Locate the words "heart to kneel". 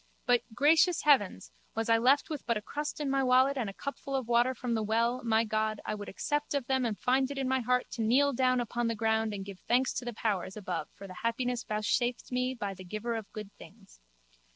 7.59-8.33